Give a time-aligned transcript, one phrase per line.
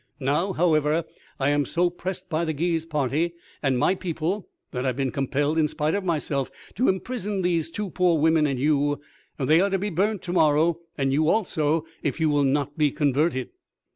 [0.19, 1.05] Now, however,
[1.39, 5.11] I am so pressed by the Guise party and my people, that I have been
[5.11, 8.99] compelled, in spite of myself, to imprison these two poor women and you;
[9.37, 12.89] they are to be burnt to morrow, and you also, if you will not be
[12.89, 13.51] converted."